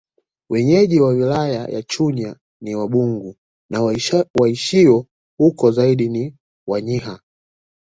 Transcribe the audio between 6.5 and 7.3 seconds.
Wanyiha